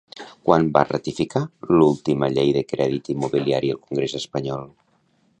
[0.45, 1.41] Quan va ratificar
[1.79, 4.65] l'última llei de crèdit immobiliari el congrés espanyol?